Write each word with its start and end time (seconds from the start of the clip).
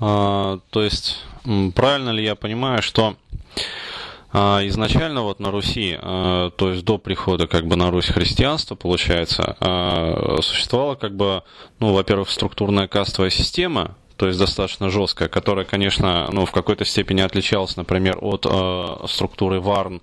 А, 0.00 0.60
то 0.70 0.82
есть, 0.82 1.24
правильно 1.74 2.10
ли 2.10 2.24
я 2.24 2.34
понимаю, 2.34 2.82
что 2.82 3.16
а, 4.32 4.60
изначально 4.66 5.22
вот 5.22 5.40
на 5.40 5.50
Руси, 5.50 5.98
а, 6.00 6.50
то 6.50 6.70
есть 6.70 6.84
до 6.84 6.98
прихода 6.98 7.46
как 7.46 7.66
бы 7.66 7.76
на 7.76 7.90
Русь 7.90 8.06
христианства, 8.08 8.74
получается, 8.74 9.56
существовала 10.42 10.94
как 10.94 11.16
бы, 11.16 11.42
ну, 11.80 11.92
во-первых, 11.92 12.30
структурная 12.30 12.88
кастовая 12.88 13.30
система, 13.30 13.96
то 14.18 14.26
есть 14.26 14.38
достаточно 14.38 14.90
жесткая, 14.90 15.28
которая, 15.28 15.64
конечно, 15.64 16.28
ну, 16.32 16.44
в 16.44 16.50
какой-то 16.50 16.84
степени 16.84 17.20
отличалась, 17.20 17.76
например, 17.76 18.18
от 18.20 18.46
э, 18.50 19.06
структуры 19.06 19.60
Варн, 19.60 20.02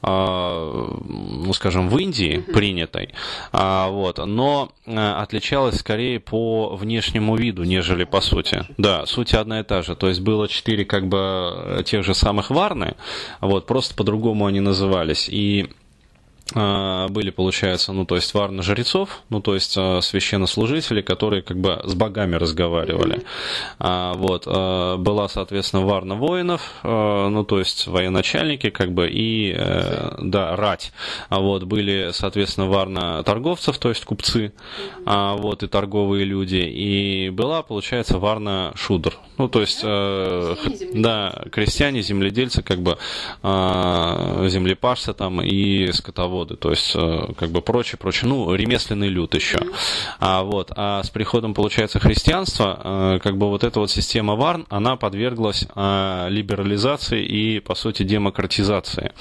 э, 0.00 0.08
ну, 0.08 1.52
скажем, 1.52 1.88
в 1.88 1.98
Индии 1.98 2.38
принятой, 2.38 3.10
а, 3.50 3.88
вот, 3.88 4.24
но 4.24 4.70
э, 4.86 4.96
отличалась 4.96 5.80
скорее 5.80 6.20
по 6.20 6.76
внешнему 6.76 7.34
виду, 7.34 7.64
нежели 7.64 8.04
по 8.04 8.20
сути. 8.20 8.64
Да, 8.78 9.06
суть 9.06 9.34
одна 9.34 9.58
и 9.58 9.64
та 9.64 9.82
же, 9.82 9.96
то 9.96 10.08
есть 10.08 10.20
было 10.20 10.46
четыре 10.46 10.84
как 10.84 11.08
бы 11.08 11.82
тех 11.84 12.04
же 12.04 12.14
самых 12.14 12.50
Варны, 12.50 12.94
вот, 13.40 13.66
просто 13.66 13.96
по-другому 13.96 14.46
они 14.46 14.60
назывались, 14.60 15.28
и 15.28 15.68
были, 16.54 17.30
получается, 17.30 17.92
ну, 17.92 18.06
то 18.06 18.16
есть 18.16 18.32
варны 18.32 18.62
жрецов, 18.62 19.22
ну, 19.28 19.40
то 19.40 19.54
есть 19.54 19.74
а, 19.76 20.00
священнослужители, 20.00 21.02
которые 21.02 21.42
как 21.42 21.58
бы 21.58 21.80
с 21.84 21.94
богами 21.94 22.36
разговаривали. 22.36 23.22
А, 23.78 24.14
вот. 24.14 24.46
Была, 24.46 25.28
соответственно, 25.28 25.84
варна 25.84 26.14
воинов, 26.14 26.62
ну, 26.82 27.44
то 27.44 27.58
есть 27.58 27.86
военачальники, 27.86 28.70
как 28.70 28.92
бы, 28.92 29.08
и, 29.10 29.54
э, 29.56 30.16
да, 30.20 30.56
рать. 30.56 30.92
А 31.28 31.40
вот 31.40 31.64
были, 31.64 32.10
соответственно, 32.12 32.66
варна 32.66 33.22
торговцев, 33.24 33.78
то 33.78 33.90
есть 33.90 34.04
купцы, 34.04 34.52
а, 35.04 35.36
вот, 35.36 35.62
и 35.62 35.66
торговые 35.66 36.24
люди. 36.24 36.56
И 36.56 37.30
была, 37.30 37.62
получается, 37.62 38.18
варна 38.18 38.72
шудр. 38.74 39.18
Ну, 39.36 39.48
то 39.48 39.60
есть, 39.60 39.80
э, 39.82 40.56
да, 40.94 41.44
крестьяне, 41.52 42.02
земледельцы, 42.02 42.62
как 42.62 42.80
бы, 42.80 42.98
землепашцы 43.42 45.12
там 45.12 45.42
и 45.42 45.92
скотоводы 45.92 46.37
заводы, 46.38 46.56
то 46.56 46.70
есть 46.70 46.92
э, 46.94 47.32
как 47.36 47.50
бы 47.50 47.60
прочее, 47.60 47.98
прочее, 47.98 48.28
ну, 48.28 48.54
ремесленный 48.54 49.08
люд 49.08 49.34
еще. 49.34 49.58
А, 50.20 50.42
вот, 50.42 50.70
а 50.76 51.02
с 51.02 51.10
приходом, 51.10 51.54
получается, 51.54 51.98
христианства, 51.98 52.80
э, 52.82 53.18
как 53.22 53.36
бы 53.36 53.48
вот 53.48 53.64
эта 53.64 53.80
вот 53.80 53.90
система 53.90 54.36
Варн, 54.36 54.66
она 54.68 54.96
подверглась 54.96 55.66
э, 55.74 56.26
либерализации 56.30 57.24
и, 57.24 57.60
по 57.60 57.74
сути, 57.74 58.02
демократизации. 58.02 59.12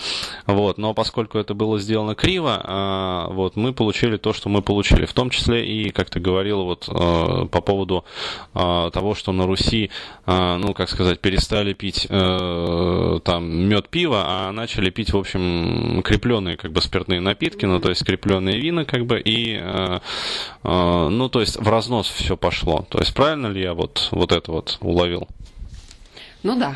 Вот, 0.46 0.78
но 0.78 0.94
поскольку 0.94 1.38
это 1.38 1.54
было 1.54 1.80
сделано 1.80 2.16
криво, 2.16 3.28
вот, 3.30 3.56
мы 3.56 3.74
получили 3.74 4.18
то, 4.18 4.34
что 4.34 4.50
мы 4.50 4.62
получили, 4.62 5.06
в 5.06 5.14
том 5.14 5.30
числе 5.30 5.66
и, 5.66 5.90
как 5.90 6.10
ты 6.10 6.20
говорил, 6.20 6.64
вот 6.64 6.86
по 6.86 7.62
поводу 7.62 8.06
того, 8.54 9.16
что 9.16 9.32
на 9.32 9.46
Руси, 9.46 9.90
ну, 10.26 10.74
как 10.74 10.90
сказать, 10.90 11.20
перестали 11.20 11.74
пить 11.74 12.08
там 12.08 13.70
мед 13.70 13.90
пива, 13.90 14.24
а 14.26 14.52
начали 14.52 14.90
пить, 14.90 15.14
в 15.14 15.18
общем, 15.18 16.02
крепленные 16.04 16.58
как 16.58 16.72
бы 16.72 16.82
спиртные 16.82 17.07
спиртные 17.08 17.22
напитки, 17.22 17.66
ну, 17.66 17.80
то 17.80 17.90
есть 17.90 18.02
скрепленные 18.02 18.60
вина, 18.60 18.86
как 18.86 19.06
бы, 19.06 19.20
и, 19.20 19.58
э, 19.60 20.00
э, 20.64 21.08
ну, 21.10 21.30
то 21.30 21.40
есть 21.40 21.56
в 21.56 21.68
разнос 21.70 22.08
все 22.08 22.36
пошло. 22.36 22.86
То 22.90 23.00
есть 23.00 23.14
правильно 23.14 23.48
ли 23.48 23.62
я 23.62 23.74
вот, 23.74 24.10
вот 24.12 24.32
это 24.32 24.52
вот 24.52 24.78
уловил? 24.82 25.28
Ну 26.44 26.60
да. 26.60 26.76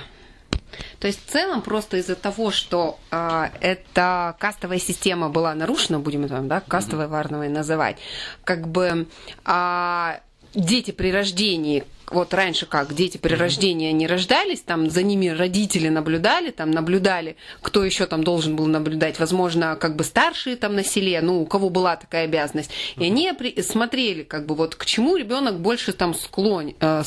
То 0.99 1.07
есть 1.07 1.25
в 1.25 1.29
целом 1.29 1.61
просто 1.61 1.97
из-за 1.97 2.15
того, 2.15 2.51
что 2.51 2.97
э, 3.11 3.49
эта 3.59 4.35
кастовая 4.39 4.79
система 4.79 5.29
была 5.29 5.53
нарушена, 5.53 5.99
будем 5.99 6.23
это 6.23 6.39
да, 6.39 6.61
кастовой 6.61 7.07
варновой 7.07 7.49
называть, 7.49 7.97
как 8.45 8.67
бы 8.67 9.07
э, 9.45 10.19
дети 10.53 10.91
при 10.91 11.11
рождении 11.11 11.83
вот 12.13 12.33
раньше 12.33 12.65
как, 12.65 12.93
дети 12.93 13.17
при 13.17 13.33
рождении 13.33 13.89
они 13.89 14.07
рождались, 14.07 14.61
там 14.61 14.89
за 14.89 15.03
ними 15.03 15.27
родители 15.27 15.89
наблюдали, 15.89 16.51
там 16.51 16.71
наблюдали, 16.71 17.37
кто 17.61 17.83
еще 17.83 18.05
там 18.05 18.23
должен 18.23 18.55
был 18.55 18.67
наблюдать, 18.67 19.19
возможно, 19.19 19.75
как 19.75 19.95
бы 19.95 20.03
старшие 20.03 20.55
там 20.55 20.75
на 20.75 20.83
селе, 20.83 21.21
ну, 21.21 21.41
у 21.41 21.45
кого 21.45 21.69
была 21.69 21.95
такая 21.95 22.25
обязанность. 22.25 22.71
И 22.97 23.05
они 23.05 23.31
смотрели, 23.61 24.23
как 24.23 24.45
бы 24.45 24.55
вот 24.55 24.75
к 24.75 24.85
чему 24.85 25.15
ребенок 25.15 25.59
больше 25.59 25.93
там 25.93 26.13
склон, 26.13 26.73
э, 26.79 27.03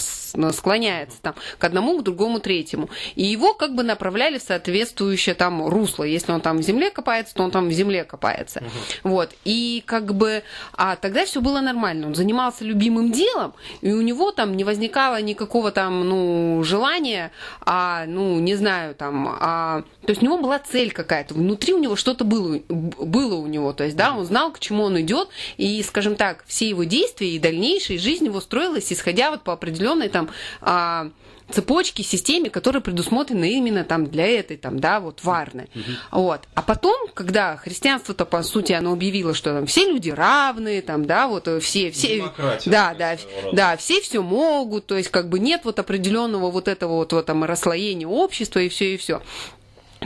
склоняется, 0.53 1.19
там, 1.21 1.35
к 1.59 1.65
одному, 1.65 1.99
к 1.99 2.03
другому, 2.03 2.41
третьему. 2.41 2.89
И 3.15 3.25
его 3.25 3.55
как 3.55 3.75
бы 3.75 3.83
направляли 3.83 4.39
в 4.39 4.43
соответствующее 4.43 5.35
там 5.35 5.67
русло. 5.67 6.05
Если 6.05 6.33
он 6.33 6.41
там 6.41 6.59
в 6.59 6.63
земле 6.63 6.91
копается, 6.91 7.35
то 7.35 7.43
он 7.43 7.51
там 7.51 7.69
в 7.69 7.73
земле 7.73 8.05
копается. 8.05 8.63
Вот. 9.03 9.31
И 9.45 9.83
как 9.87 10.15
бы, 10.15 10.43
а 10.73 10.97
тогда 10.97 11.25
все 11.25 11.41
было 11.41 11.61
нормально. 11.61 12.07
Он 12.09 12.15
занимался 12.15 12.65
любимым 12.65 13.13
делом, 13.13 13.55
и 13.81 13.93
у 13.93 14.01
него 14.01 14.33
там 14.33 14.57
не 14.57 14.65
возникало 14.65 14.94
возникало 14.95 15.21
никакого 15.21 15.71
там, 15.71 16.09
ну, 16.09 16.63
желания, 16.63 17.33
а, 17.61 18.05
ну, 18.07 18.39
не 18.39 18.55
знаю, 18.55 18.95
там, 18.95 19.37
а, 19.41 19.83
то 20.03 20.11
есть 20.11 20.23
у 20.23 20.25
него 20.25 20.39
была 20.39 20.59
цель 20.59 20.93
какая-то, 20.93 21.35
внутри 21.35 21.75
у 21.75 21.79
него 21.79 21.97
что-то 21.97 22.25
было, 22.25 22.61
было 22.69 23.35
у 23.35 23.47
него, 23.47 23.73
то 23.73 23.85
есть, 23.85 23.97
да, 23.97 24.15
он 24.15 24.25
знал, 24.25 24.53
к 24.53 24.61
чему 24.61 24.85
он 24.85 25.01
идет, 25.01 25.29
и, 25.57 25.83
скажем 25.83 26.15
так, 26.15 26.45
все 26.47 26.69
его 26.69 26.85
действия 26.85 27.31
и 27.31 27.39
дальнейшая 27.39 27.99
жизнь 27.99 28.27
его 28.27 28.41
строилась, 28.41 28.93
исходя 28.93 29.31
вот 29.31 29.43
по 29.43 29.53
определенной 29.53 30.09
там 30.09 30.31
а, 30.61 31.11
цепочки, 31.51 32.03
системе, 32.03 32.51
которая 32.51 32.81
предусмотрена 32.81 33.45
именно 33.45 33.85
там 33.85 34.07
для 34.07 34.27
этой, 34.27 34.57
там, 34.57 34.79
да, 34.81 35.01
вот 35.01 35.23
варны. 35.23 35.69
Угу. 35.75 36.23
Вот. 36.23 36.41
А 36.55 36.63
потом, 36.63 37.09
когда 37.13 37.57
христианство-то, 37.57 38.25
по 38.25 38.43
сути, 38.43 38.73
оно 38.73 38.93
объявило, 38.93 39.35
что 39.35 39.55
там 39.55 39.67
все 39.67 39.87
люди 39.87 40.11
равные, 40.11 40.83
там, 40.83 41.05
да, 41.05 41.29
вот 41.29 41.49
э, 41.49 41.61
все, 41.61 41.91
все, 41.91 42.33
да, 42.67 42.95
да, 42.95 43.17
да, 43.53 43.77
все 43.77 44.01
все 44.01 44.23
могут, 44.23 44.74
то 44.81 44.97
есть 44.97 45.11
как 45.11 45.29
бы 45.29 45.39
нет 45.39 45.63
вот 45.65 45.79
определенного 45.79 46.51
вот 46.51 46.69
этого 46.69 46.95
вот, 46.95 47.13
вот 47.13 47.27
там 47.27 47.45
расслоения 47.45 48.07
общества 48.07 48.61
и 48.61 48.69
все, 48.69 48.95
и 48.95 48.97
все. 48.97 49.23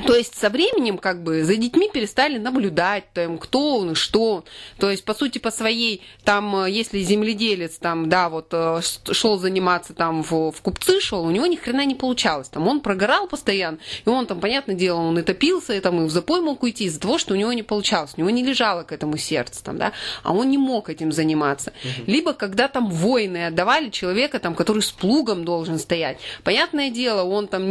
То 0.06 0.14
есть 0.14 0.38
со 0.38 0.48
временем 0.50 0.98
как 0.98 1.22
бы 1.22 1.44
за 1.44 1.56
детьми 1.56 1.90
перестали 1.92 2.38
наблюдать, 2.38 3.04
там, 3.12 3.38
кто 3.38 3.78
он 3.78 3.92
и 3.92 3.94
что 3.94 4.34
он. 4.34 4.44
То 4.78 4.90
есть, 4.90 5.04
по 5.04 5.14
сути, 5.14 5.38
по 5.38 5.50
своей, 5.50 6.02
там, 6.24 6.66
если 6.66 7.00
земледелец, 7.00 7.78
там, 7.78 8.08
да, 8.08 8.28
вот 8.28 8.48
э, 8.52 8.80
шел 9.12 9.38
заниматься 9.38 9.94
там 9.94 10.22
в, 10.22 10.52
в 10.52 10.62
купцы 10.62 11.00
шел, 11.00 11.24
у 11.24 11.30
него 11.30 11.46
ни 11.46 11.56
хрена 11.56 11.84
не 11.84 11.94
получалось. 11.94 12.48
Там 12.48 12.66
он 12.68 12.80
прогорал 12.80 13.26
постоянно, 13.26 13.78
и 14.04 14.08
он 14.08 14.26
там, 14.26 14.40
понятное 14.40 14.74
дело, 14.74 14.98
он 14.98 15.18
и 15.18 15.22
топился, 15.22 15.74
и 15.74 15.80
там 15.80 16.02
и 16.02 16.06
в 16.06 16.10
запой 16.10 16.40
мог 16.40 16.62
уйти 16.62 16.84
из-за 16.84 17.00
того, 17.00 17.18
что 17.18 17.34
у 17.34 17.36
него 17.36 17.52
не 17.52 17.62
получалось. 17.62 18.12
У 18.16 18.20
него 18.20 18.30
не 18.30 18.44
лежало 18.44 18.82
к 18.82 18.92
этому 18.92 19.16
сердце, 19.16 19.62
там, 19.62 19.78
да, 19.78 19.92
а 20.22 20.32
он 20.32 20.50
не 20.50 20.58
мог 20.58 20.88
этим 20.88 21.12
заниматься. 21.12 21.72
Угу. 21.84 22.10
Либо 22.10 22.32
когда 22.32 22.68
там 22.68 22.90
воины 22.90 23.46
отдавали 23.46 23.90
человека, 23.90 24.38
там, 24.38 24.54
который 24.54 24.82
с 24.82 24.90
плугом 24.90 25.44
должен 25.44 25.78
стоять. 25.78 26.18
Понятное 26.44 26.90
дело, 26.90 27.24
он 27.24 27.48
там, 27.48 27.62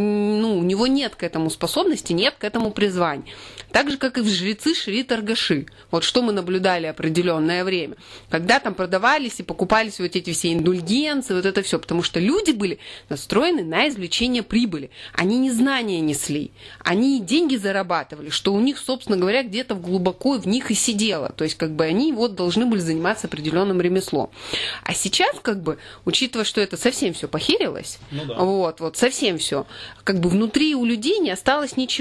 ну, 0.42 0.58
у 0.58 0.64
него 0.64 0.88
нет 0.88 1.16
к 1.16 1.24
этому 1.24 1.50
способности, 1.50 2.14
нет 2.18 2.36
к 2.38 2.44
этому 2.44 2.72
призвания. 2.72 3.26
Так 3.72 3.92
же, 3.92 3.98
как 3.98 4.18
и 4.18 4.22
в 4.22 4.28
жрецы 4.28 4.74
шри 4.74 5.04
торгаши. 5.04 5.68
Вот 5.92 6.04
что 6.04 6.22
мы 6.22 6.34
наблюдали 6.34 6.88
определенное 6.88 7.64
время. 7.64 7.96
Когда 8.30 8.60
там 8.60 8.74
продавались 8.74 9.40
и 9.40 9.44
покупались 9.44 10.00
вот 10.00 10.16
эти 10.16 10.34
все 10.34 10.54
индульгенции, 10.54 11.34
вот 11.34 11.46
это 11.46 11.62
все. 11.62 11.78
Потому 11.78 12.02
что 12.02 12.20
люди 12.20 12.52
были 12.52 12.80
настроены 13.10 13.64
на 13.64 13.88
извлечение 13.88 14.42
прибыли. 14.42 14.90
Они 15.14 15.38
не 15.38 15.52
знания 15.52 16.00
несли. 16.00 16.52
Они 16.80 17.22
деньги 17.22 17.56
зарабатывали, 17.56 18.30
что 18.30 18.54
у 18.54 18.60
них, 18.60 18.80
собственно 18.80 19.18
говоря, 19.18 19.44
где-то 19.44 19.76
глубоко 19.76 20.40
в 20.40 20.48
них 20.48 20.72
и 20.72 20.74
сидело. 20.74 21.30
То 21.36 21.44
есть, 21.44 21.56
как 21.56 21.72
бы 21.72 21.86
они 21.86 22.14
вот 22.14 22.36
должны 22.36 22.66
были 22.66 22.80
заниматься 22.80 23.28
определенным 23.28 23.80
ремеслом. 23.80 24.30
А 24.84 24.94
сейчас, 24.94 25.36
как 25.42 25.62
бы, 25.62 25.78
учитывая, 26.06 26.46
что 26.46 26.62
это 26.62 26.78
совсем 26.78 27.14
все 27.14 27.28
похерилось, 27.28 28.00
ну 28.12 28.26
да. 28.26 28.36
вот, 28.40 28.80
вот 28.80 28.98
совсем 28.98 29.38
все, 29.38 29.68
как 30.04 30.20
бы 30.20 30.30
внутри 30.30 30.74
у 30.74 30.86
людей 30.86 31.20
не 31.20 31.32
осталось 31.32 31.78
ничего. 31.78 31.97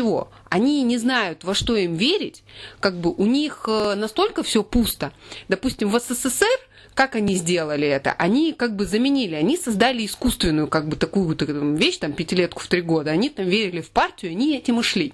Они 0.49 0.83
не 0.83 0.99
знают, 0.99 1.45
во 1.45 1.55
что 1.55 1.77
им 1.77 1.95
верить, 1.95 2.43
как 2.81 2.97
бы 2.97 3.13
у 3.13 3.27
них 3.27 3.65
э, 3.69 3.95
настолько 3.95 4.43
все 4.43 4.63
пусто. 4.63 5.13
Допустим, 5.49 5.91
в 5.91 5.99
СССР 5.99 6.47
как 6.97 7.15
они 7.15 7.35
сделали 7.35 7.87
это? 7.87 8.13
Они 8.13 8.55
как 8.55 8.75
бы 8.75 8.87
заменили, 8.87 9.35
они 9.35 9.59
создали 9.59 10.07
искусственную 10.07 10.67
как 10.67 10.89
бы 10.89 10.97
такую 10.97 11.37
вещь, 11.77 11.99
там, 11.99 12.15
пятилетку 12.15 12.63
в 12.63 12.69
три 12.69 12.81
года. 12.81 13.11
Они 13.11 13.29
там 13.29 13.45
верили 13.45 13.83
в 13.83 13.91
партию, 13.91 14.33
они 14.33 14.57
этим 14.57 14.81
и 14.81 14.83
шли. 14.83 15.13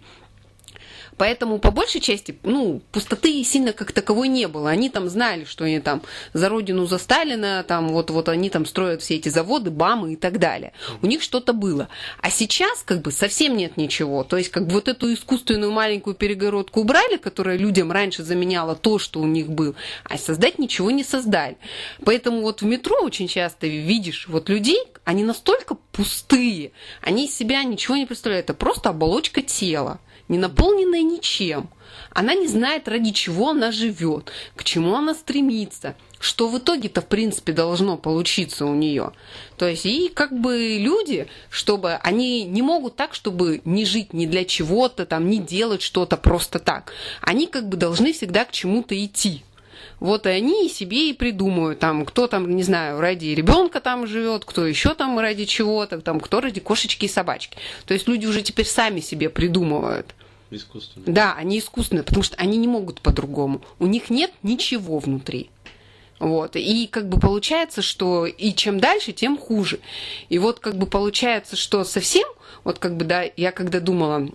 Поэтому 1.16 1.58
по 1.58 1.70
большей 1.70 2.00
части, 2.00 2.36
ну, 2.42 2.80
пустоты 2.90 3.42
сильно 3.44 3.72
как 3.72 3.92
таковой 3.92 4.28
не 4.28 4.48
было. 4.48 4.70
Они 4.70 4.88
там 4.88 5.08
знали, 5.08 5.44
что 5.44 5.64
они 5.64 5.80
там 5.80 6.02
за 6.32 6.48
родину, 6.48 6.86
за 6.86 6.98
Сталина, 6.98 7.64
там 7.66 7.88
вот, 7.88 8.10
вот 8.10 8.28
они 8.28 8.50
там 8.50 8.66
строят 8.66 9.02
все 9.02 9.16
эти 9.16 9.28
заводы, 9.28 9.70
БАМы 9.70 10.14
и 10.14 10.16
так 10.16 10.38
далее. 10.38 10.72
У 11.02 11.06
них 11.06 11.22
что-то 11.22 11.52
было. 11.52 11.88
А 12.20 12.30
сейчас 12.30 12.82
как 12.82 13.02
бы 13.02 13.12
совсем 13.12 13.56
нет 13.56 13.76
ничего. 13.76 14.24
То 14.24 14.36
есть 14.36 14.50
как 14.50 14.66
бы 14.66 14.74
вот 14.74 14.88
эту 14.88 15.12
искусственную 15.12 15.72
маленькую 15.72 16.14
перегородку 16.14 16.80
убрали, 16.80 17.16
которая 17.16 17.56
людям 17.56 17.92
раньше 17.92 18.22
заменяла 18.22 18.74
то, 18.74 18.98
что 18.98 19.20
у 19.20 19.26
них 19.26 19.48
было, 19.48 19.74
а 20.04 20.18
создать 20.18 20.58
ничего 20.58 20.90
не 20.90 21.04
создали. 21.04 21.56
Поэтому 22.04 22.42
вот 22.42 22.62
в 22.62 22.64
метро 22.64 22.96
очень 23.02 23.28
часто 23.28 23.66
видишь 23.66 24.26
вот 24.28 24.48
людей, 24.48 24.82
они 25.04 25.24
настолько 25.24 25.76
пустые, 25.92 26.72
они 27.00 27.26
из 27.26 27.36
себя 27.36 27.62
ничего 27.64 27.96
не 27.96 28.06
представляют. 28.06 28.46
Это 28.46 28.54
просто 28.54 28.90
оболочка 28.90 29.42
тела 29.42 30.00
не 30.32 30.38
наполненная 30.38 31.02
ничем. 31.02 31.68
Она 32.10 32.34
не 32.34 32.48
знает, 32.48 32.88
ради 32.88 33.12
чего 33.12 33.50
она 33.50 33.70
живет, 33.70 34.32
к 34.56 34.64
чему 34.64 34.96
она 34.96 35.14
стремится, 35.14 35.94
что 36.20 36.48
в 36.48 36.56
итоге-то, 36.56 37.02
в 37.02 37.06
принципе, 37.06 37.52
должно 37.52 37.98
получиться 37.98 38.64
у 38.64 38.74
нее. 38.74 39.12
То 39.58 39.68
есть, 39.68 39.84
и 39.84 40.08
как 40.08 40.32
бы 40.32 40.78
люди, 40.78 41.28
чтобы 41.50 41.94
они 41.96 42.44
не 42.44 42.62
могут 42.62 42.96
так, 42.96 43.14
чтобы 43.14 43.60
не 43.66 43.84
жить 43.84 44.14
ни 44.14 44.24
для 44.24 44.46
чего-то, 44.46 45.04
там, 45.04 45.28
не 45.28 45.38
делать 45.38 45.82
что-то 45.82 46.16
просто 46.16 46.58
так. 46.58 46.92
Они 47.20 47.46
как 47.46 47.68
бы 47.68 47.76
должны 47.76 48.14
всегда 48.14 48.46
к 48.46 48.52
чему-то 48.52 48.94
идти. 49.04 49.42
Вот 50.00 50.26
и 50.26 50.30
они 50.30 50.68
себе 50.68 51.10
и 51.10 51.12
придумают, 51.12 51.78
там, 51.78 52.04
кто 52.04 52.26
там, 52.26 52.56
не 52.56 52.62
знаю, 52.62 53.00
ради 53.00 53.26
ребенка 53.26 53.80
там 53.80 54.06
живет, 54.06 54.44
кто 54.44 54.66
еще 54.66 54.94
там 54.94 55.18
ради 55.18 55.44
чего-то, 55.44 56.00
там, 56.00 56.18
кто 56.18 56.40
ради 56.40 56.60
кошечки 56.60 57.04
и 57.04 57.08
собачки. 57.08 57.56
То 57.84 57.94
есть 57.94 58.08
люди 58.08 58.26
уже 58.26 58.42
теперь 58.42 58.66
сами 58.66 59.00
себе 59.00 59.28
придумывают. 59.28 60.14
Искусственно. 60.52 61.04
Да, 61.06 61.34
они 61.34 61.58
искусственные, 61.58 62.04
потому 62.04 62.22
что 62.22 62.36
они 62.36 62.58
не 62.58 62.68
могут 62.68 63.00
по-другому. 63.00 63.62
У 63.78 63.86
них 63.86 64.10
нет 64.10 64.32
ничего 64.42 64.98
внутри. 64.98 65.50
Вот. 66.18 66.54
И 66.54 66.86
как 66.86 67.08
бы 67.08 67.18
получается, 67.18 67.82
что 67.82 68.26
и 68.26 68.52
чем 68.54 68.78
дальше, 68.78 69.12
тем 69.12 69.36
хуже. 69.36 69.80
И 70.28 70.38
вот 70.38 70.60
как 70.60 70.76
бы 70.76 70.86
получается, 70.86 71.56
что 71.56 71.82
совсем, 71.84 72.28
вот 72.64 72.78
как 72.78 72.96
бы, 72.96 73.04
да, 73.04 73.24
я 73.36 73.50
когда 73.50 73.80
думала, 73.80 74.28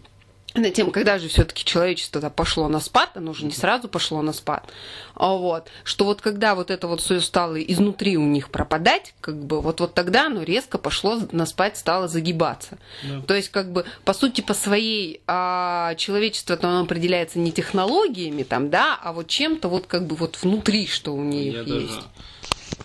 на 0.53 0.71
тему, 0.71 0.91
когда 0.91 1.19
же 1.19 1.27
все-таки 1.27 1.63
человечество 1.63 2.19
-то 2.19 2.29
пошло 2.29 2.67
на 2.67 2.79
спад, 2.79 3.11
оно 3.15 3.33
же 3.33 3.45
не 3.45 3.51
сразу 3.51 3.87
пошло 3.87 4.21
на 4.21 4.33
спад, 4.33 4.69
а 5.13 5.33
вот, 5.33 5.69
что 5.83 6.05
вот 6.05 6.21
когда 6.21 6.55
вот 6.55 6.71
это 6.71 6.87
вот 6.87 7.01
все 7.01 7.19
стало 7.19 7.61
изнутри 7.61 8.17
у 8.17 8.25
них 8.25 8.49
пропадать, 8.49 9.13
как 9.21 9.35
бы 9.43 9.61
вот, 9.61 9.79
вот 9.79 9.93
тогда 9.93 10.27
оно 10.27 10.43
резко 10.43 10.77
пошло 10.77 11.19
на 11.31 11.45
спад, 11.45 11.77
стало 11.77 12.07
загибаться. 12.07 12.77
Да. 13.03 13.21
То 13.21 13.35
есть, 13.35 13.49
как 13.49 13.71
бы, 13.71 13.85
по 14.05 14.13
сути, 14.13 14.41
по 14.41 14.53
своей 14.53 15.21
а, 15.27 15.95
человечество-то 15.95 16.67
оно 16.69 16.81
определяется 16.81 17.39
не 17.39 17.51
технологиями 17.51 18.43
там, 18.43 18.69
да, 18.69 18.99
а 19.01 19.13
вот 19.13 19.27
чем-то 19.27 19.67
вот 19.69 19.87
как 19.87 20.07
бы 20.07 20.15
вот 20.15 20.37
внутри, 20.41 20.87
что 20.87 21.13
у 21.13 21.23
них 21.23 21.53
Я 21.53 21.61
есть. 21.61 21.95
Даже... 21.95 22.07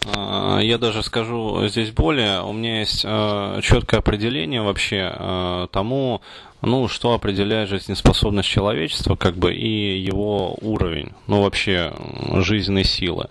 Я 0.05 0.79
даже 0.79 1.03
скажу 1.03 1.67
здесь 1.69 1.91
более, 1.91 2.43
у 2.43 2.53
меня 2.53 2.81
есть 2.81 3.05
а, 3.07 3.61
четкое 3.61 4.01
определение 4.01 4.63
вообще 4.63 5.13
а, 5.15 5.67
тому, 5.69 6.23
ну, 6.61 6.89
что 6.89 7.13
определяет 7.15 7.69
жизнеспособность 7.69 8.49
человечества, 8.49 9.15
как 9.15 9.37
бы, 9.37 9.55
и 9.55 9.99
его 9.99 10.57
уровень, 10.61 11.13
ну, 11.27 11.43
вообще, 11.43 11.93
жизненной 12.35 12.85
силы. 12.85 13.29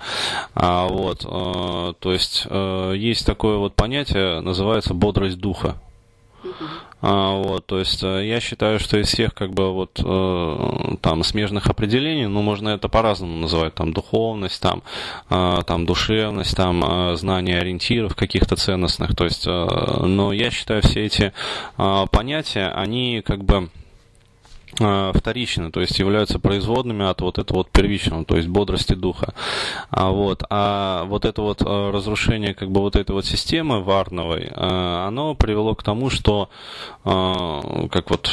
А, 0.53 0.87
вот, 0.87 1.21
то 1.21 2.11
есть, 2.11 2.45
есть 2.95 3.25
такое 3.25 3.57
вот 3.57 3.75
понятие, 3.75 4.41
называется 4.41 4.93
бодрость 4.93 5.39
духа. 5.39 5.75
А, 7.01 7.41
вот, 7.41 7.65
то 7.65 7.79
есть 7.79 8.03
э, 8.03 8.27
я 8.27 8.39
считаю, 8.39 8.79
что 8.79 8.97
из 8.99 9.07
всех 9.07 9.33
как 9.33 9.53
бы 9.53 9.71
вот 9.73 9.99
э, 10.03 10.95
там 11.01 11.23
смежных 11.23 11.67
определений, 11.67 12.27
ну 12.27 12.41
можно 12.43 12.69
это 12.69 12.89
по-разному 12.89 13.37
называть, 13.37 13.73
там 13.73 13.91
духовность, 13.91 14.61
там, 14.61 14.83
э, 15.29 15.61
там 15.65 15.85
душевность, 15.85 16.55
там 16.55 17.15
знание 17.17 17.59
ориентиров 17.59 18.15
каких-то 18.15 18.55
ценностных, 18.55 19.15
то 19.15 19.23
есть, 19.23 19.47
но 19.47 20.31
я 20.33 20.51
считаю 20.51 20.81
все 20.81 21.05
эти 21.05 21.33
понятия, 22.11 22.67
они 22.67 23.21
как 23.25 23.43
бы 23.43 23.69
вторичны, 24.73 25.71
то 25.71 25.81
есть 25.81 25.99
являются 25.99 26.39
производными 26.39 27.05
от 27.05 27.21
вот 27.21 27.37
этого 27.37 27.59
вот 27.59 27.69
первичного, 27.71 28.25
то 28.25 28.37
есть 28.37 28.47
бодрости 28.47 28.93
духа. 28.93 29.33
А 29.89 30.09
вот, 30.11 30.43
а 30.49 31.05
вот 31.05 31.25
это 31.25 31.41
вот 31.41 31.61
э, 31.61 31.91
разрушение 31.91 32.53
как 32.53 32.71
бы 32.71 32.81
вот 32.81 32.95
этой 32.95 33.11
вот 33.11 33.25
системы 33.25 33.83
варновой, 33.83 34.49
э, 34.49 35.05
оно 35.07 35.35
привело 35.35 35.75
к 35.75 35.83
тому, 35.83 36.09
что 36.09 36.49
как 37.03 38.09
вот, 38.09 38.29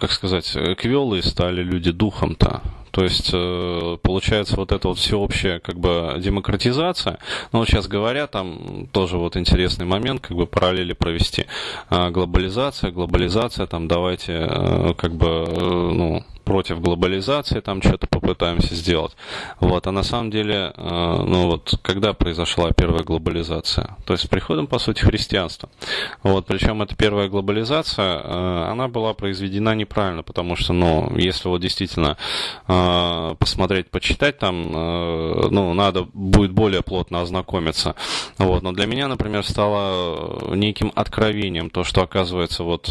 как 0.00 0.10
сказать, 0.10 0.56
квелы 0.78 1.22
стали 1.22 1.62
люди 1.62 1.90
духом-то, 1.90 2.62
то 2.96 3.04
есть 3.04 3.28
э, 3.30 3.98
получается 4.00 4.56
вот 4.56 4.72
эта 4.72 4.88
вот 4.88 4.96
всеобщая 4.96 5.60
как 5.60 5.78
бы 5.78 6.14
демократизация. 6.18 7.18
Ну 7.52 7.58
вот 7.58 7.68
сейчас 7.68 7.88
говорят, 7.88 8.30
там 8.30 8.88
тоже 8.90 9.18
вот 9.18 9.36
интересный 9.36 9.84
момент, 9.84 10.22
как 10.22 10.34
бы 10.34 10.46
параллели 10.46 10.94
провести. 10.94 11.44
А, 11.90 12.08
глобализация, 12.10 12.90
глобализация, 12.92 13.66
там 13.66 13.86
давайте 13.86 14.32
э, 14.48 14.94
как 14.96 15.14
бы, 15.14 15.26
э, 15.26 15.60
ну, 15.60 16.24
против 16.46 16.80
глобализации, 16.80 17.58
там 17.58 17.82
что-то 17.82 18.06
попытаемся 18.06 18.74
сделать. 18.76 19.16
Вот. 19.58 19.86
А 19.88 19.90
на 19.90 20.04
самом 20.04 20.30
деле, 20.30 20.72
э, 20.74 21.24
ну 21.26 21.48
вот, 21.48 21.74
когда 21.82 22.12
произошла 22.12 22.70
первая 22.70 23.02
глобализация? 23.02 23.96
То 24.06 24.14
есть 24.14 24.24
с 24.24 24.28
приходом, 24.28 24.68
по 24.68 24.78
сути, 24.78 25.00
христианства. 25.00 25.68
Вот. 26.22 26.46
Причем 26.46 26.80
эта 26.82 26.94
первая 26.94 27.28
глобализация, 27.28 28.20
э, 28.22 28.68
она 28.70 28.86
была 28.86 29.12
произведена 29.12 29.74
неправильно, 29.74 30.22
потому 30.22 30.54
что, 30.54 30.72
ну, 30.72 31.12
если 31.16 31.48
вот 31.48 31.60
действительно 31.60 32.16
э, 32.68 33.34
посмотреть, 33.38 33.90
почитать 33.90 34.38
там, 34.38 34.70
ну, 34.70 35.74
надо 35.74 36.06
будет 36.12 36.52
более 36.52 36.82
плотно 36.82 37.22
ознакомиться. 37.22 37.96
Вот. 38.38 38.62
Но 38.62 38.70
для 38.70 38.86
меня, 38.86 39.08
например, 39.08 39.42
стало 39.44 40.54
неким 40.54 40.92
откровением 40.94 41.70
то, 41.70 41.82
что 41.82 42.02
оказывается 42.02 42.62
вот 42.62 42.88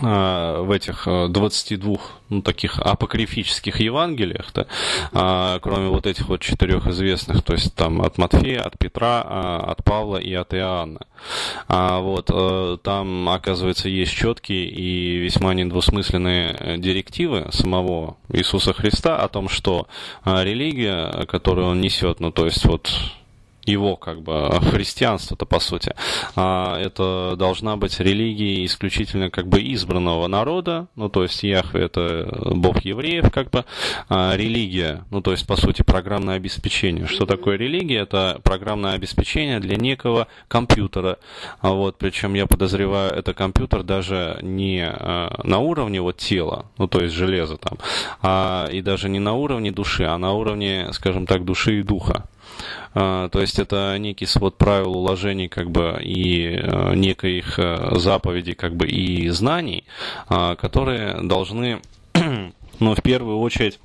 в 0.00 0.70
этих 0.70 1.06
22 1.06 1.94
а, 1.94 1.98
ну, 2.28 2.42
таких 2.42 2.78
апокрифических 2.78 3.80
Евангелиях, 3.80 4.52
да, 4.54 4.66
а, 5.12 5.58
кроме 5.60 5.88
вот 5.88 6.06
этих 6.06 6.28
вот 6.28 6.40
четырех 6.40 6.86
известных, 6.86 7.42
то 7.42 7.54
есть 7.54 7.74
там 7.74 8.02
от 8.02 8.18
Матфея, 8.18 8.62
от 8.62 8.78
Петра, 8.78 9.22
от 9.22 9.82
Павла 9.84 10.18
и 10.18 10.32
от 10.34 10.54
Иоанна. 10.54 11.00
А 11.66 11.98
вот 11.98 12.30
э, 12.32 12.78
там, 12.82 13.28
оказывается, 13.28 13.88
есть 13.88 14.12
четкие 14.12 14.68
и 14.68 15.16
весьма 15.16 15.52
недвусмысленные 15.54 16.78
директивы 16.78 17.48
самого 17.50 18.16
Иисуса 18.32 18.72
Христа 18.72 19.16
о 19.16 19.28
том, 19.28 19.48
что 19.48 19.88
религия, 20.24 21.26
которую 21.26 21.68
он 21.68 21.80
несет, 21.80 22.20
ну 22.20 22.30
то 22.30 22.44
есть 22.44 22.64
вот 22.66 22.88
его 23.68 23.96
как 23.96 24.22
бы 24.22 24.50
христианство-то 24.72 25.46
по 25.46 25.60
сути. 25.60 25.94
А 26.36 26.78
это 26.80 27.36
должна 27.36 27.76
быть 27.76 28.00
религия 28.00 28.64
исключительно 28.64 29.30
как 29.30 29.46
бы 29.48 29.60
избранного 29.60 30.26
народа, 30.26 30.88
ну 30.96 31.08
то 31.08 31.22
есть 31.22 31.42
Яхве 31.42 31.82
это 31.84 32.28
бог 32.54 32.84
евреев 32.84 33.30
как 33.30 33.50
бы, 33.50 33.64
а 34.08 34.34
религия, 34.36 35.04
ну 35.10 35.20
то 35.20 35.32
есть 35.32 35.46
по 35.46 35.56
сути 35.56 35.82
программное 35.82 36.36
обеспечение. 36.36 37.06
Что 37.06 37.26
такое 37.26 37.56
религия? 37.56 37.98
Это 37.98 38.40
программное 38.42 38.92
обеспечение 38.92 39.60
для 39.60 39.76
некого 39.76 40.28
компьютера. 40.48 41.18
А 41.60 41.70
вот, 41.70 41.98
причем 41.98 42.34
я 42.34 42.46
подозреваю, 42.46 43.12
это 43.12 43.34
компьютер 43.34 43.82
даже 43.82 44.38
не 44.42 44.84
а, 44.84 45.40
на 45.44 45.58
уровне 45.58 46.00
вот 46.00 46.16
тела, 46.16 46.66
ну 46.78 46.88
то 46.88 47.00
есть 47.00 47.14
железа 47.14 47.56
там, 47.56 47.78
а 48.22 48.68
и 48.70 48.80
даже 48.82 49.08
не 49.08 49.18
на 49.18 49.34
уровне 49.34 49.72
души, 49.72 50.04
а 50.04 50.18
на 50.18 50.32
уровне, 50.32 50.88
скажем 50.92 51.26
так, 51.26 51.44
души 51.44 51.80
и 51.80 51.82
духа. 51.82 52.24
А, 52.94 53.28
то 53.28 53.40
есть 53.40 53.58
это 53.58 53.96
некий 53.98 54.26
свод 54.26 54.56
правил 54.56 54.96
уложений 54.96 55.48
как 55.48 55.70
бы 55.70 55.98
и 56.02 56.56
э, 56.56 56.94
неких 56.94 57.58
э, 57.58 57.96
заповедей 57.98 58.54
как 58.54 58.76
бы 58.76 58.86
и 58.86 59.28
знаний, 59.28 59.84
а, 60.28 60.56
которые 60.56 61.20
должны, 61.22 61.80
ну, 62.80 62.94
в 62.94 63.02
первую 63.02 63.38
очередь 63.38 63.78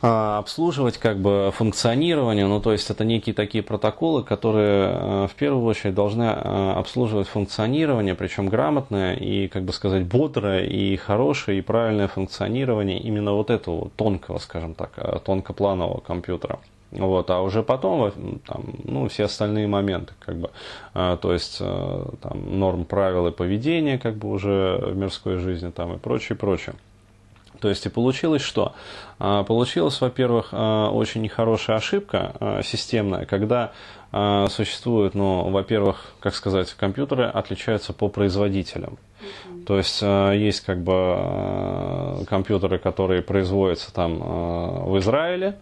обслуживать 0.00 0.96
как 0.96 1.18
бы 1.18 1.52
функционирование, 1.54 2.46
ну 2.46 2.60
то 2.60 2.72
есть 2.72 2.88
это 2.88 3.04
некие 3.04 3.34
такие 3.34 3.62
протоколы, 3.62 4.22
которые 4.22 4.92
э, 4.92 5.26
в 5.30 5.34
первую 5.34 5.64
очередь 5.66 5.94
должны 5.94 6.22
э, 6.22 6.72
обслуживать 6.72 7.28
функционирование, 7.28 8.14
причем 8.14 8.48
грамотное 8.48 9.14
и, 9.14 9.48
как 9.48 9.64
бы 9.64 9.72
сказать, 9.74 10.04
бодрое 10.06 10.64
и 10.64 10.96
хорошее 10.96 11.58
и 11.58 11.62
правильное 11.62 12.08
функционирование 12.08 12.98
именно 12.98 13.32
вот 13.32 13.50
этого 13.50 13.90
тонкого, 13.96 14.38
скажем 14.38 14.74
так, 14.74 14.92
э, 14.96 15.18
тонкопланового 15.22 16.00
компьютера. 16.00 16.60
Вот, 16.92 17.30
а 17.30 17.40
уже 17.42 17.62
потом 17.62 18.10
там, 18.46 18.64
ну, 18.82 19.06
все 19.08 19.24
остальные 19.24 19.68
моменты, 19.68 20.12
как 20.18 20.38
бы, 20.38 20.50
то 20.92 21.32
есть 21.32 21.58
там, 21.58 22.58
норм, 22.58 22.84
правил 22.84 23.28
и 23.28 23.30
поведения, 23.30 23.96
как 23.96 24.16
бы 24.16 24.28
уже 24.28 24.76
в 24.84 24.96
мирской 24.96 25.36
жизни 25.36 25.70
там 25.70 25.94
и 25.94 25.98
прочее, 25.98 26.36
прочее. 26.36 26.74
То 27.60 27.68
есть 27.68 27.86
и 27.86 27.88
получилось 27.88 28.42
что? 28.42 28.74
А, 29.18 29.44
получилась, 29.44 30.00
во-первых, 30.00 30.48
а, 30.52 30.90
очень 30.90 31.20
нехорошая 31.20 31.76
ошибка 31.76 32.32
а, 32.40 32.62
системная, 32.62 33.26
когда 33.26 33.72
существуют, 34.48 35.14
ну, 35.14 35.50
во-первых, 35.50 36.14
как 36.18 36.34
сказать, 36.34 36.74
компьютеры 36.74 37.26
отличаются 37.26 37.92
по 37.92 38.08
производителям. 38.08 38.98
Mm-hmm. 39.20 39.64
То 39.64 39.76
есть 39.78 40.02
есть 40.02 40.60
как 40.60 40.82
бы 40.82 42.24
компьютеры, 42.28 42.78
которые 42.78 43.22
производятся 43.22 43.92
там 43.92 44.18
в 44.18 44.98
Израиле, 44.98 45.58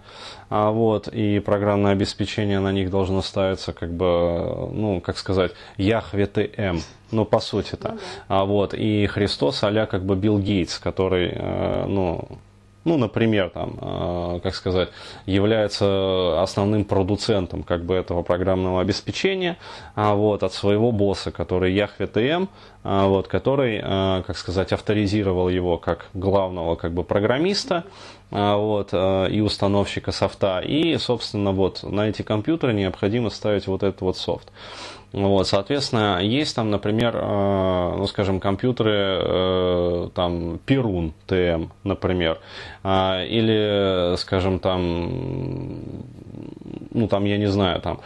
вот, 0.50 1.08
и 1.08 1.40
программное 1.40 1.92
обеспечение 1.92 2.60
на 2.60 2.72
них 2.72 2.90
должно 2.90 3.22
ставиться 3.22 3.72
как 3.72 3.92
бы, 3.92 4.70
ну, 4.72 5.00
как 5.00 5.18
сказать, 5.18 5.52
Яхве 5.76 6.26
ТМ, 6.26 6.78
ну, 7.10 7.24
по 7.24 7.40
сути-то. 7.40 7.88
Mm-hmm. 7.88 8.22
А 8.28 8.44
вот, 8.44 8.74
и 8.74 9.06
Христос 9.06 9.62
а 9.62 9.86
как 9.86 10.04
бы 10.04 10.16
Билл 10.16 10.38
Гейтс, 10.38 10.78
который, 10.78 11.34
ну, 11.86 12.28
ну, 12.88 12.96
например, 12.96 13.50
там, 13.50 13.78
э, 13.80 14.40
как 14.42 14.54
сказать, 14.54 14.88
является 15.26 16.42
основным 16.42 16.84
продуцентом 16.84 17.62
как 17.62 17.84
бы 17.84 17.94
этого 17.94 18.22
программного 18.22 18.80
обеспечения, 18.80 19.56
а 19.94 20.14
вот 20.14 20.42
от 20.42 20.52
своего 20.52 20.92
босса, 20.92 21.30
который 21.30 21.72
Яхве 21.72 22.06
ТМ, 22.06 22.46
а 22.82 23.06
вот, 23.06 23.28
который, 23.28 23.80
э, 23.82 24.22
как 24.26 24.36
сказать, 24.36 24.72
авторизировал 24.72 25.48
его 25.48 25.78
как 25.78 26.08
главного 26.14 26.74
как 26.74 26.92
бы 26.92 27.04
программиста, 27.04 27.84
вот, 28.30 28.92
и 28.92 29.40
установщика 29.40 30.12
софта. 30.12 30.60
И, 30.60 30.98
собственно, 30.98 31.52
вот 31.52 31.82
на 31.82 32.10
эти 32.10 32.20
компьютеры 32.20 32.74
необходимо 32.74 33.30
ставить 33.30 33.66
вот 33.66 33.82
этот 33.82 34.02
вот 34.02 34.18
софт. 34.18 34.52
Вот, 35.12 35.46
соответственно, 35.46 36.20
есть 36.22 36.54
там, 36.54 36.70
например, 36.70 37.16
э, 37.16 37.94
ну, 37.96 38.06
скажем, 38.06 38.40
компьютеры, 38.40 39.20
э, 39.22 40.08
там, 40.14 40.58
Перун 40.66 41.14
ТМ, 41.26 41.68
например, 41.82 42.38
э, 42.84 43.26
или, 43.26 44.16
скажем, 44.16 44.58
там, 44.58 45.10
ну, 46.90 47.08
там, 47.08 47.24
я 47.24 47.38
не 47.38 47.46
знаю, 47.46 47.80
там, 47.80 48.00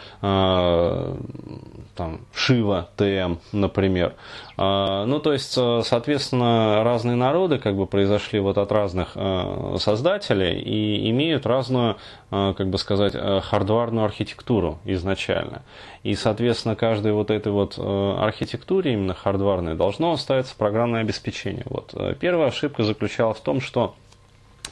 там, 1.95 2.21
Шива 2.35 2.89
ТМ, 2.97 3.37
например. 3.53 4.15
А, 4.57 5.05
ну, 5.05 5.19
то 5.19 5.33
есть, 5.33 5.55
э, 5.59 5.83
соответственно, 5.85 6.83
разные 6.85 7.17
народы 7.17 7.59
как 7.59 7.77
бы 7.77 7.87
произошли 7.87 8.41
вот 8.41 8.59
от 8.59 8.73
разных 8.73 9.13
э, 9.15 9.77
создателей 9.79 10.59
и 10.61 11.11
имеют 11.11 11.45
разную, 11.47 11.97
э, 12.31 12.55
как 12.57 12.69
бы 12.69 12.79
сказать, 12.79 13.15
хардварную 13.15 14.05
архитектуру 14.05 14.79
изначально. 14.85 15.63
И, 16.03 16.15
соответственно, 16.15 16.77
каждой 16.77 17.13
вот 17.13 17.31
этой 17.31 17.53
вот 17.53 17.79
архитектуре, 17.79 18.95
именно 18.95 19.15
хардварной, 19.15 19.75
должно 19.75 20.17
ставиться 20.17 20.55
программное 20.57 21.03
обеспечение. 21.03 21.65
Вот. 21.67 21.95
Первая 22.19 22.49
ошибка 22.49 22.83
заключалась 22.83 23.39
в 23.39 23.43
том, 23.43 23.61
что 23.61 23.95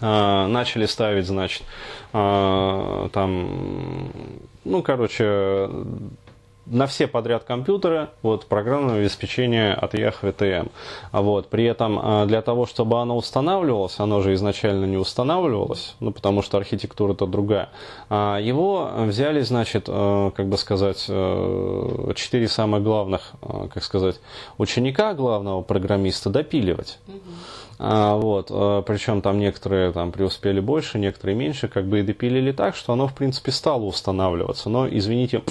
начали 0.00 0.86
ставить, 0.86 1.26
значит, 1.26 1.62
там, 2.12 3.10
ну, 4.64 4.82
короче, 4.82 5.68
на 6.66 6.86
все 6.86 7.06
подряд 7.06 7.44
компьютеры 7.44 8.08
вот, 8.22 8.46
программное 8.46 9.00
обеспечение 9.00 9.74
от 9.74 9.94
Yahoo 9.94 10.34
TM. 10.34 10.70
А 11.10 11.22
вот, 11.22 11.48
при 11.48 11.64
этом 11.64 11.98
а, 12.00 12.26
для 12.26 12.42
того, 12.42 12.66
чтобы 12.66 13.00
оно 13.00 13.16
устанавливалось, 13.16 13.98
оно 13.98 14.20
же 14.20 14.34
изначально 14.34 14.84
не 14.84 14.96
устанавливалось, 14.96 15.96
ну, 16.00 16.12
потому 16.12 16.42
что 16.42 16.58
архитектура-то 16.58 17.26
другая, 17.26 17.70
а, 18.08 18.38
его 18.38 18.90
взяли, 18.98 19.40
значит, 19.40 19.86
как 19.86 20.46
бы 20.46 20.56
сказать, 20.56 21.04
четыре 22.14 22.48
самых 22.48 22.82
главных, 22.82 23.32
как 23.72 23.82
сказать, 23.82 24.20
ученика 24.58 25.14
главного 25.14 25.62
программиста 25.62 26.30
допиливать. 26.30 26.98
А, 27.82 28.16
вот, 28.16 28.48
причем 28.84 29.22
там 29.22 29.38
некоторые 29.38 29.92
там 29.92 30.12
преуспели 30.12 30.60
больше, 30.60 30.98
некоторые 30.98 31.34
меньше, 31.34 31.68
как 31.68 31.86
бы 31.86 32.00
и 32.00 32.02
допилили 32.02 32.52
так, 32.52 32.76
что 32.76 32.92
оно, 32.92 33.08
в 33.08 33.14
принципе, 33.14 33.52
стало 33.52 33.84
устанавливаться. 33.84 34.68
Но, 34.68 34.86
извините, 34.86 35.42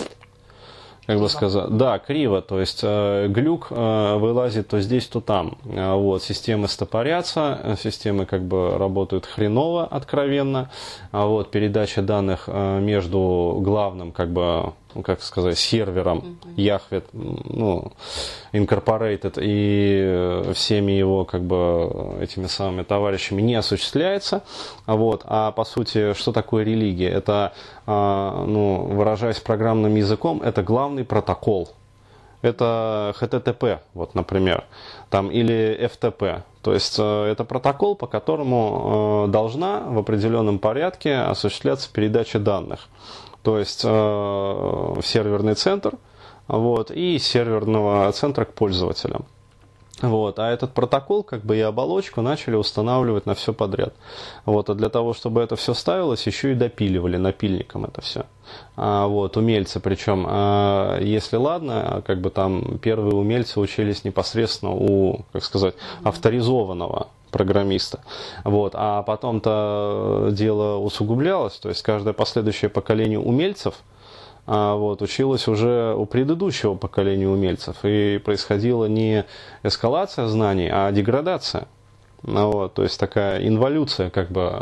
как 1.09 1.19
бы 1.19 1.27
сказать, 1.27 1.75
да, 1.75 1.97
криво, 1.97 2.39
то 2.43 2.59
есть 2.59 2.81
э, 2.83 3.27
глюк 3.29 3.69
э, 3.71 4.15
вылазит 4.17 4.67
то 4.67 4.79
здесь, 4.79 5.07
то 5.07 5.21
там. 5.21 5.57
Э, 5.65 5.95
вот, 5.95 6.21
системы 6.21 6.67
стопорятся, 6.67 7.75
системы 7.81 8.27
как 8.27 8.43
бы 8.43 8.77
работают 8.77 9.25
хреново, 9.25 9.85
откровенно. 9.85 10.69
А 11.11 11.25
вот, 11.25 11.49
передача 11.49 12.03
данных 12.03 12.47
между 12.47 13.57
главным 13.59 14.11
как 14.11 14.29
бы 14.29 14.73
как 15.03 15.21
сказать, 15.21 15.57
сервером 15.57 16.39
Яхвет, 16.55 17.05
ну, 17.13 17.91
incorporated 18.53 19.39
и 19.41 20.01
э, 20.03 20.53
всеми 20.53 20.91
его, 20.93 21.25
как 21.25 21.43
бы, 21.43 22.17
этими 22.21 22.47
самыми 22.47 22.83
товарищами 22.83 23.41
не 23.41 23.55
осуществляется. 23.55 24.43
Вот. 24.85 25.23
А 25.25 25.51
по 25.51 25.63
сути, 25.63 26.13
что 26.13 26.31
такое 26.31 26.63
религия? 26.63 27.09
Это, 27.09 27.53
а, 27.85 28.45
ну, 28.45 28.83
выражаясь 28.83 29.39
программным 29.39 29.95
языком, 29.95 30.41
это 30.41 30.63
главный 30.63 31.05
протокол. 31.05 31.69
Это 32.41 33.13
HTTP, 33.19 33.79
вот, 33.93 34.15
например, 34.15 34.63
там, 35.09 35.29
или 35.29 35.77
FTP. 35.77 36.43
То 36.61 36.73
есть 36.73 36.95
э, 36.97 37.25
это 37.25 37.43
протокол, 37.43 37.95
по 37.95 38.07
которому 38.07 39.25
э, 39.27 39.31
должна 39.31 39.81
в 39.81 39.97
определенном 39.97 40.59
порядке 40.59 41.15
осуществляться 41.15 41.91
передача 41.91 42.39
данных 42.39 42.87
то 43.43 43.59
есть 43.59 43.81
э, 43.83 44.95
серверный 45.03 45.55
центр, 45.55 45.93
вот, 46.47 46.91
и 46.91 47.19
серверного 47.19 48.11
центра 48.11 48.45
к 48.45 48.53
пользователям. 48.53 49.25
Вот, 50.01 50.39
а 50.39 50.49
этот 50.49 50.73
протокол, 50.73 51.23
как 51.23 51.43
бы 51.43 51.57
и 51.57 51.61
оболочку, 51.61 52.21
начали 52.21 52.55
устанавливать 52.55 53.25
на 53.25 53.35
все 53.35 53.53
подряд. 53.53 53.93
Вот, 54.45 54.69
а 54.69 54.73
для 54.73 54.89
того, 54.89 55.13
чтобы 55.13 55.41
это 55.41 55.57
все 55.57 55.73
ставилось, 55.73 56.25
еще 56.25 56.53
и 56.53 56.55
допиливали 56.55 57.17
напильником 57.17 57.85
это 57.85 58.01
все. 58.01 58.25
А, 58.77 59.07
вот, 59.07 59.35
умельцы, 59.35 59.81
причем, 59.81 60.25
а, 60.27 60.99
если 61.01 61.35
ладно, 61.35 62.01
как 62.07 62.21
бы 62.21 62.29
там 62.29 62.77
первые 62.77 63.13
умельцы 63.13 63.59
учились 63.59 64.05
непосредственно 64.05 64.71
у, 64.71 65.25
как 65.33 65.43
сказать, 65.43 65.75
авторизованного 66.03 67.07
программиста. 67.29 68.01
Вот. 68.43 68.73
А 68.75 69.03
потом-то 69.03 70.29
дело 70.31 70.77
усугублялось, 70.77 71.55
то 71.55 71.69
есть 71.69 71.81
каждое 71.81 72.13
последующее 72.13 72.69
поколение 72.69 73.19
умельцев 73.19 73.75
а, 74.51 74.75
вот, 74.75 75.03
училось 75.03 75.47
уже 75.47 75.93
у 75.95 76.07
предыдущего 76.07 76.73
поколения 76.73 77.27
умельцев. 77.27 77.77
И 77.83 78.17
происходила 78.17 78.85
не 78.85 79.25
эскалация 79.61 80.27
знаний, 80.27 80.69
а 80.71 80.91
деградация. 80.91 81.67
Ну, 82.23 82.51
вот, 82.51 82.73
то 82.73 82.83
есть 82.83 82.99
такая 82.99 83.47
инволюция 83.47 84.09
как 84.09 84.31
бы 84.31 84.59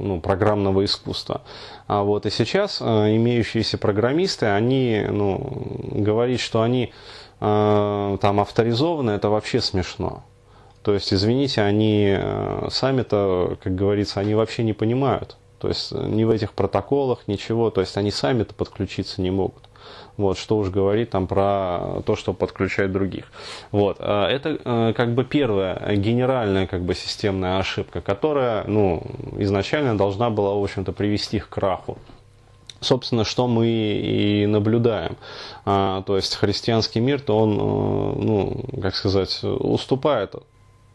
ну, 0.00 0.20
программного 0.20 0.84
искусства. 0.84 1.42
А 1.86 2.02
вот 2.02 2.26
и 2.26 2.30
сейчас 2.30 2.78
э, 2.80 2.84
имеющиеся 3.16 3.78
программисты, 3.78 4.46
они 4.46 5.06
ну, 5.08 5.40
говорить, 5.92 6.40
что 6.40 6.60
они 6.62 6.92
э, 7.40 8.18
там 8.20 8.40
авторизованы, 8.40 9.12
это 9.12 9.30
вообще 9.30 9.60
смешно. 9.60 10.24
То 10.82 10.94
есть, 10.94 11.12
извините, 11.12 11.62
они 11.62 12.16
э, 12.18 12.68
сами-то, 12.70 13.58
как 13.62 13.74
говорится, 13.74 14.20
они 14.20 14.34
вообще 14.34 14.62
не 14.62 14.72
понимают. 14.72 15.36
То 15.58 15.68
есть, 15.68 15.92
э, 15.92 16.06
ни 16.08 16.24
в 16.24 16.30
этих 16.30 16.52
протоколах, 16.52 17.20
ничего. 17.26 17.70
То 17.70 17.80
есть, 17.80 17.96
они 17.96 18.10
сами-то 18.10 18.54
подключиться 18.54 19.20
не 19.20 19.30
могут. 19.30 19.64
Вот, 20.16 20.36
что 20.36 20.56
уж 20.58 20.70
говорить 20.70 21.10
там 21.10 21.26
про 21.26 22.02
то, 22.04 22.16
что 22.16 22.32
подключает 22.32 22.92
других. 22.92 23.26
Вот, 23.70 23.98
э, 24.00 24.24
это 24.26 24.94
как 24.96 25.14
бы 25.14 25.24
первая 25.24 25.96
генеральная 25.96 26.66
как 26.66 26.82
бы 26.82 26.94
системная 26.94 27.58
ошибка, 27.58 28.00
которая, 28.00 28.64
ну, 28.64 29.02
изначально 29.38 29.96
должна 29.96 30.30
была, 30.30 30.54
в 30.54 30.62
общем-то, 30.62 30.92
привести 30.92 31.38
к 31.38 31.48
краху. 31.48 31.98
Собственно, 32.80 33.24
что 33.24 33.48
мы 33.48 33.66
и 33.66 34.46
наблюдаем. 34.46 35.16
А, 35.64 36.02
то 36.02 36.14
есть 36.16 36.36
христианский 36.36 37.00
мир, 37.00 37.20
то 37.20 37.36
он, 37.36 37.56
ну, 37.56 38.64
как 38.80 38.94
сказать, 38.94 39.42
уступает 39.42 40.36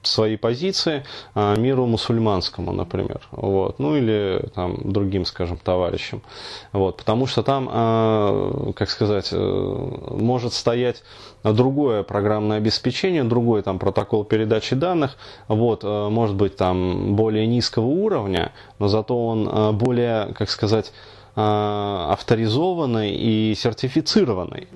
свои 0.08 0.38
позиции 0.38 1.04
а, 1.34 1.56
миру 1.56 1.86
мусульманскому, 1.86 2.72
например, 2.72 3.22
вот, 3.32 3.80
ну 3.80 3.96
или 3.96 4.50
там 4.54 4.78
другим, 4.84 5.26
скажем, 5.26 5.58
товарищам, 5.58 6.22
вот, 6.72 6.98
потому 6.98 7.26
что 7.28 7.44
там, 7.44 7.70
а, 7.72 8.72
как 8.76 8.90
сказать, 8.90 9.30
э, 9.32 9.38
может 9.38 10.54
стоять 10.54 11.04
другое 11.44 12.04
программное 12.04 12.58
обеспечение, 12.58 13.24
другой 13.24 13.62
там 13.62 13.80
протокол 13.80 14.24
передачи 14.24 14.76
данных, 14.76 15.18
вот, 15.48 15.84
э, 15.84 16.10
может 16.10 16.36
быть 16.36 16.56
там 16.56 17.16
более 17.16 17.48
низкого 17.48 17.86
уровня, 17.86 18.52
но 18.80 18.88
зато 18.88 19.26
он 19.26 19.48
э, 19.48 19.72
более, 19.72 20.34
как 20.34 20.50
сказать, 20.50 20.92
авторизованный 21.36 23.10
и 23.16 23.56
сертифицированный. 23.56 24.68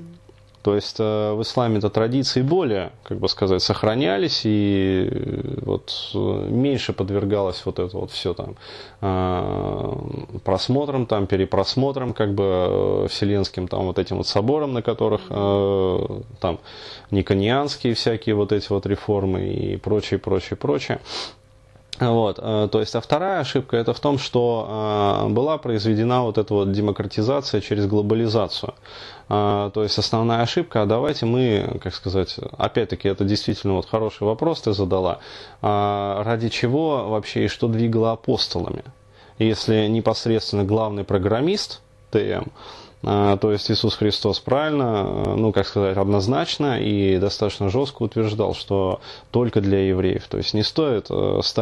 То 0.67 0.75
есть 0.75 0.97
э, 0.99 1.31
в 1.31 1.41
исламе 1.43 1.77
это 1.77 1.89
традиции 1.89 2.41
более, 2.41 2.91
как 3.03 3.19
бы 3.19 3.29
сказать, 3.29 3.63
сохранялись 3.63 4.41
и 4.43 5.07
э, 5.09 5.59
вот 5.61 5.93
э, 6.13 6.17
меньше 6.49 6.91
подвергалось 6.91 7.61
вот 7.63 7.79
это 7.79 7.97
вот 7.97 8.11
все 8.11 8.33
там 8.33 8.57
просмотрам, 10.43 11.05
там 11.05 11.27
перепросмотрам, 11.27 12.13
как 12.13 12.33
бы 12.33 13.07
вселенским 13.09 13.69
там 13.69 13.85
вот 13.85 13.97
этим 13.97 14.17
вот 14.17 14.27
соборам, 14.27 14.73
на 14.73 14.81
которых 14.81 15.21
там 15.29 16.59
никонианские 17.11 17.93
всякие 17.93 18.35
вот 18.35 18.51
эти 18.51 18.67
вот 18.69 18.85
реформы 18.87 19.47
и 19.47 19.77
прочее, 19.77 20.19
прочее, 20.19 20.57
прочее. 20.57 20.99
Вот, 21.99 22.37
э, 22.39 22.69
то 22.71 22.79
есть, 22.79 22.95
а 22.95 23.01
вторая 23.01 23.39
ошибка 23.39 23.75
это 23.75 23.93
в 23.93 23.99
том, 23.99 24.19
что 24.19 25.25
э, 25.25 25.29
была 25.29 25.57
произведена 25.57 26.21
вот 26.21 26.37
эта 26.37 26.53
вот 26.53 26.71
демократизация 26.71 27.59
через 27.59 27.87
глобализацию. 27.87 28.75
Э, 29.29 29.71
то 29.73 29.81
есть 29.81 29.97
основная 29.97 30.41
ошибка, 30.41 30.83
а 30.83 30.85
давайте 30.85 31.25
мы, 31.25 31.79
как 31.81 31.95
сказать, 31.95 32.35
опять-таки 32.57 33.07
это 33.07 33.25
действительно 33.25 33.73
вот 33.73 33.87
хороший 33.89 34.23
вопрос 34.23 34.61
ты 34.61 34.73
задала, 34.73 35.19
ради 35.61 36.49
чего 36.49 37.09
вообще 37.09 37.45
и 37.45 37.47
что 37.47 37.67
двигало 37.67 38.11
апостолами? 38.11 38.83
Если 39.39 39.87
непосредственно 39.87 40.63
главный 40.63 41.03
программист 41.03 41.81
ТМ, 42.11 42.49
то 43.03 43.51
есть 43.51 43.69
Иисус 43.69 43.95
Христос 43.95 44.39
правильно, 44.39 45.35
ну, 45.35 45.53
как 45.53 45.67
сказать, 45.67 45.97
однозначно 45.97 46.79
и 46.79 47.19
достаточно 47.19 47.69
жестко 47.69 48.01
утверждал, 48.01 48.55
что 48.55 48.99
только 49.29 49.61
для 49.61 49.87
евреев. 49.87 50.27
То 50.27 50.37
есть 50.37 50.55
не 50.55 50.63
стоит 50.63 51.05
ставить 51.05 51.47